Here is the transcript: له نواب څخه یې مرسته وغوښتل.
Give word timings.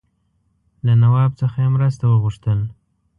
له 0.85 0.93
نواب 1.03 1.31
څخه 1.41 1.57
یې 1.63 1.69
مرسته 1.75 2.03
وغوښتل. 2.07 2.59